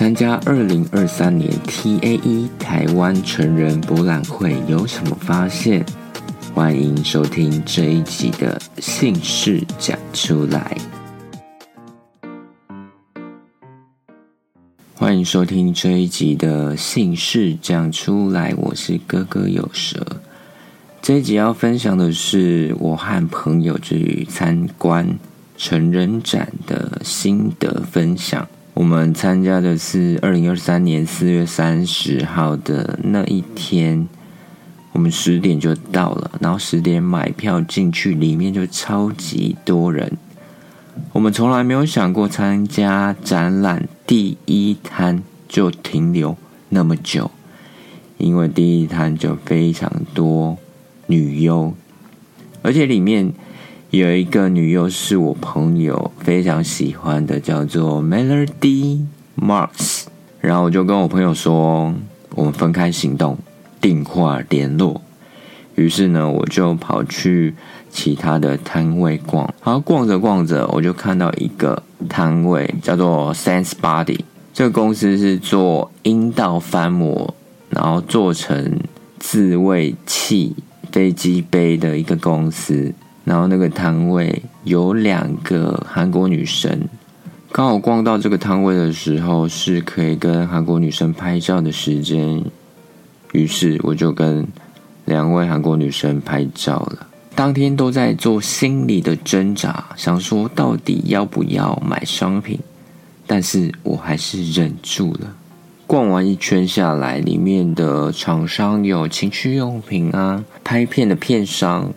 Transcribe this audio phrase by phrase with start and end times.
[0.00, 5.84] 参加二零二三年 TAE 台湾成人博览会有什么发现？
[6.54, 10.74] 欢迎收听这一集的姓氏讲出来。
[14.94, 20.22] 欢迎收听这一集的姓氏讲出来，我是哥哥有舌。
[21.02, 25.18] 这一集要分享的是我和朋友去参观
[25.58, 28.48] 成人展的心得分享。
[28.80, 34.08] 我们参加的是二零二三年四月三十号的那一天，
[34.92, 40.16] 我们十点就到了，然后十点买票进去，里面就超级多人。
[41.12, 46.34] 我们从来没有想过参加展览第一摊就停留
[46.70, 47.30] 那么久，
[48.16, 50.56] 因为第一摊就非常多
[51.06, 51.74] 女优，
[52.62, 53.34] 而且里面。
[53.90, 59.04] 有一个女优是我朋友非常喜欢的，叫做 Melody
[59.36, 60.04] Marks。
[60.40, 61.92] 然后我就跟我朋友说，
[62.36, 63.36] 我们分开行动，
[63.80, 65.02] 电话联络。
[65.74, 67.52] 于是呢，我就跑去
[67.90, 69.52] 其他的摊位逛。
[69.64, 74.20] 然后逛着逛着，我就看到一个摊位叫做 Sense Body。
[74.54, 77.34] 这个公司是做阴道翻模，
[77.68, 78.78] 然后做成
[79.18, 80.54] 自慰器、
[80.92, 82.94] 飞机杯的一个公司。
[83.30, 86.88] 然后那个摊位有两个韩国女生，
[87.52, 92.44] 刚好逛到这个摊位的时候是可以跟韩国女生拍照的时间，
[93.30, 94.44] 于是我就跟
[95.04, 97.06] 两位韩国女生拍照了。
[97.36, 102.58] 当天都在做心理的挣扎，想说到底要不要买商品，
[103.28, 105.36] 但是我还是忍住了。
[105.86, 111.92] 逛完一圈下来，里面的厂商有情趣用品啊，拍片的片商。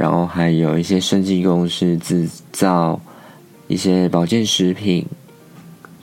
[0.00, 2.98] 然后还有一些生技公司制造
[3.68, 5.04] 一些保健食品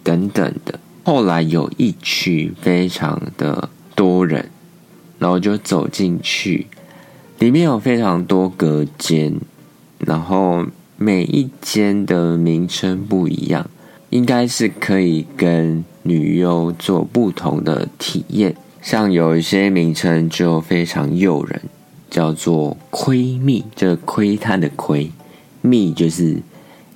[0.04, 0.80] 等等的。
[1.04, 4.52] 后来有一区非常的多人，
[5.18, 6.68] 然后就走进去，
[7.40, 9.34] 里面有非常多隔间，
[9.98, 10.64] 然后
[10.96, 13.68] 每一间的名称不一样，
[14.12, 18.56] 应该是可以跟女优做不同的体验。
[18.80, 21.62] 像有一些名称就非常诱人。
[22.10, 25.12] 叫做窥蜜，这个窥探的窥，
[25.62, 26.38] 密就是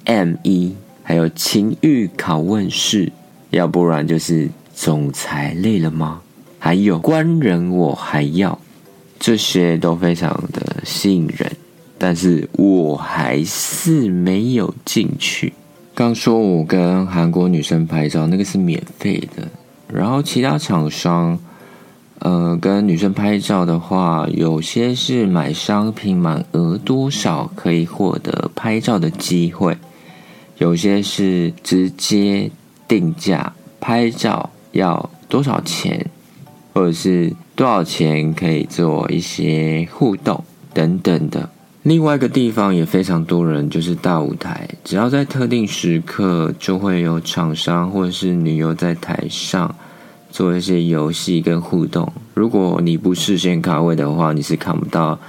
[0.06, 0.74] M 一，
[1.04, 3.12] 还有情欲拷问室，
[3.50, 6.22] 要不然就是总裁累了吗？
[6.58, 8.58] 还有官人我还要，
[9.20, 11.52] 这些都非常的吸引人，
[11.98, 15.54] 但是我还是没有进去。
[15.94, 19.48] 刚说我跟韩国女生拍照，那个是免费的，
[19.94, 21.38] 然后其他厂商。
[22.24, 29.76] 呃，跟女生拍照的话，有些是买商品满额多少可以获得拍照的机会，
[30.60, 32.52] 有些是直接
[32.88, 36.06] 定价拍照要多少钱，
[36.76, 40.44] 或者是多少钱可以做一些互动
[40.76, 41.50] 等等的。
[41.82, 49.76] 另外一个地方也非常多人，就是大舞台，只要在特定时刻，就会有厂商或者是女优在台上。
[50.32, 52.12] 做一些游戏跟互动。
[52.34, 55.20] 如果你不事先卡位的话，你是看不到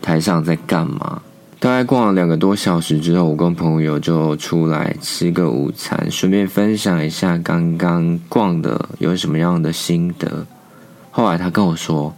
[0.00, 1.20] 台上在干嘛。
[1.58, 10.46] 大概逛了两个多小时之后，我跟朋友就出来吃个午餐，顺便分享一下刚刚逛的有什么样的心得。
[11.10, 12.14] 后来他跟我说，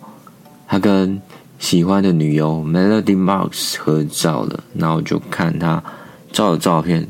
[0.67, 1.21] 他跟
[1.59, 5.83] 喜欢的女优 Melody Marks 合照了，然后就看他
[6.33, 7.09] 照的照片，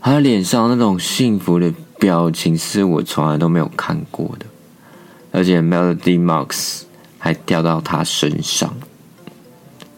[0.00, 1.72] 他脸上那种幸福的。
[2.04, 4.44] 表情是我从来都没有看过的，
[5.32, 6.82] 而且 Melody Marks
[7.18, 8.74] 还掉到他身上，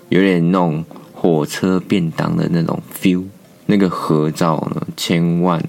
[0.09, 3.25] 有点那种火车便当的那种 feel。
[3.66, 5.61] 那个合照呢，千万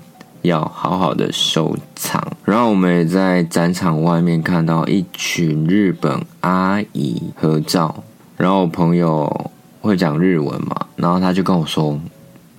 [0.43, 2.23] 要好好的收藏。
[2.45, 8.03] 然后我们也在展场外面看到一群日本阿姨合照，
[8.37, 11.99] 然后我朋友会讲日文嘛，然后他就跟我说，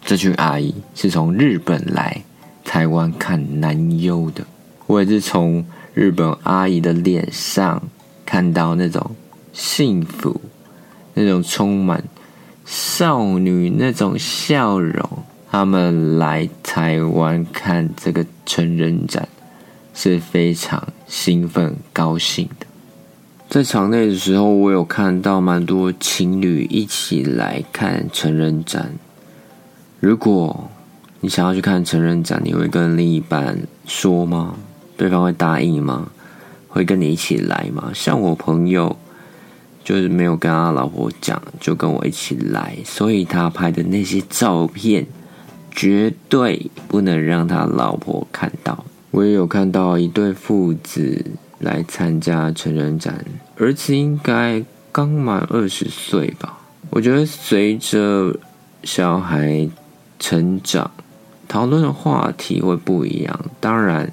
[0.04, 2.20] 这群阿姨是从日本来。
[2.68, 4.44] 台湾看男优的，
[4.86, 7.82] 我也是从日本阿姨的脸上
[8.26, 9.16] 看到那种
[9.54, 10.38] 幸福，
[11.14, 12.04] 那种充满
[12.66, 15.08] 少女那种笑容。
[15.50, 19.26] 他们来台湾看这个成人展
[19.94, 22.66] 是非常兴奋高兴的。
[23.48, 28.92] 在场内的时候，我有看到蛮多情侣一起来看成人展。
[30.00, 30.70] 如果
[31.20, 34.54] 你想要去看成人展，你会跟另一半说吗？
[34.96, 36.10] 对方会答应吗？
[36.68, 37.90] 会跟你一起来吗？
[37.94, 38.96] 像我朋友
[39.82, 45.06] 就是没有跟他老婆讲，就跟我一起来，所以他拍的那些照片
[45.72, 51.24] 绝对不能让他老婆看到，我也有看到一对父子
[51.58, 53.24] 来参加成人展，
[53.56, 54.62] 儿子应该
[54.92, 56.58] 刚满二十岁吧。
[56.90, 58.34] 我觉得随着
[58.84, 59.68] 小孩
[60.18, 60.90] 成长，
[61.48, 63.40] 讨论的话题会不一样。
[63.58, 64.12] 当然，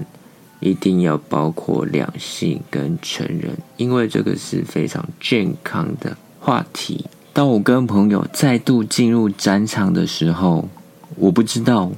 [0.62, 7.06] 一定要包括两性跟成人，因为这个是非常健康的话题。
[7.34, 10.70] 当我跟朋友再度进入展场的时候，
[11.18, 11.92] 我不知道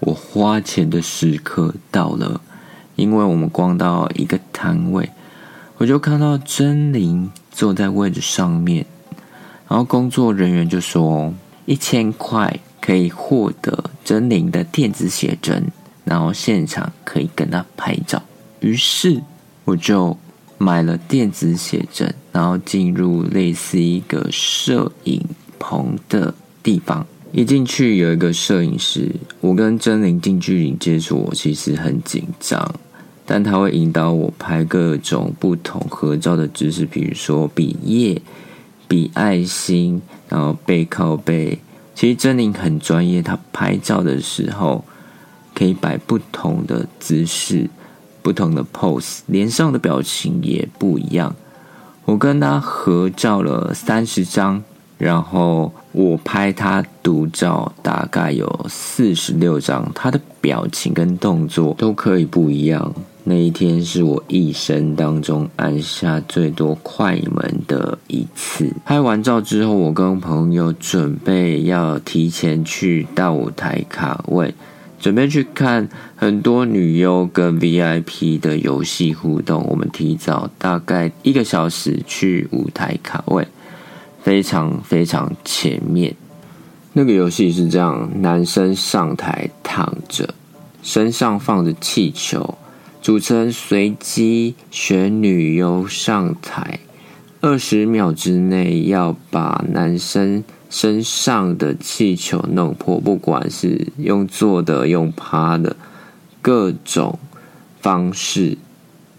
[0.00, 2.40] 我花钱的时刻到了，
[2.94, 5.08] 因为我们逛到一个摊位，
[5.78, 8.84] 我就看到真灵坐在位置上面。
[9.68, 11.34] 然后工作人员就说
[11.64, 15.64] 一千块可以获得真灵的电子写真，
[16.04, 18.22] 然后现场可以跟他拍照。
[18.60, 19.20] 于是
[19.64, 20.16] 我就
[20.56, 25.20] 买了电子写真，然后进入类似一个摄影
[25.58, 27.04] 棚的地方。
[27.32, 29.10] 一进去有一个摄影师，
[29.40, 32.72] 我跟真灵近距离接触，我其实很紧张，
[33.26, 38.22] 但他会引导我拍各种不同合照的姿势，比如说比耶。
[38.88, 41.58] 比爱心，然后背靠背。
[41.96, 44.84] 其实真灵很专业，他拍照的时候
[45.54, 47.70] 可以摆不同的姿势、
[48.20, 51.34] 不同的 pose，脸上的表情也不一样。
[52.04, 54.62] 我跟他合照了三十张，
[54.98, 62.94] 然后我拍他独照大概有四十六张，他的表情跟动作都可以不一样。
[63.28, 68.72] 那一天是我一生当中按下最多快门的一次。
[68.84, 74.54] 拍完照之后，我跟朋友准备要提前去大舞台卡位，
[75.00, 79.66] 准备去看很多女优跟 VIP 的游戏互动。
[79.68, 83.48] 我们提早大概一个小时去舞台卡位，
[84.22, 86.14] 非常非常前面。
[86.92, 90.32] 那个游戏是这样：男生上台躺着，
[90.84, 92.56] 身上放着气球。
[93.02, 96.80] 主持人随机选女优上台，
[97.40, 105.76] 二十秒之内要把男生身上的气球弄破，不管是用坐的、用趴的，
[106.42, 107.18] 各种
[107.80, 108.58] 方式，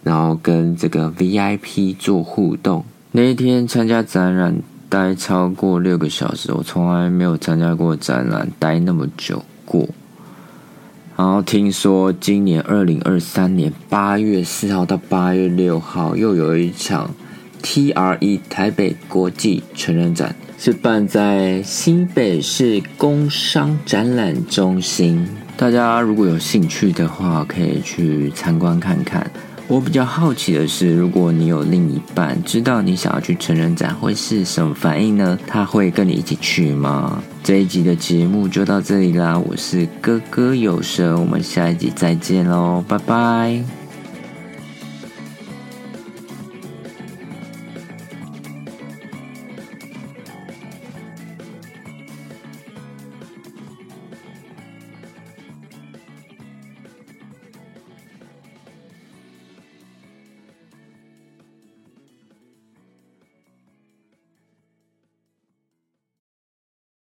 [0.04, 2.84] 然后跟这个 VIP 做互动。
[3.14, 9.88] 那一天参加展览待超过六个小时，我从来没有参加过展览待那么久过。
[11.18, 17.10] 然后听说今年二零二三年八月四号到八月六号又有一场
[17.64, 25.28] TRE 台北国际成人展，是办在新北市工商展览中心。
[25.58, 29.32] 大家如果有兴趣的话，可以去参观看看。
[29.68, 35.38] 我比较好奇的是，如果你有另一半，知道你想要去成人展，会是什么反应呢？
[35.46, 37.22] 他会跟你一起去吗？
[37.44, 43.77] 这一集的节目就到这里啦，我是哥哥有舌，我们下一集再见喽，拜拜。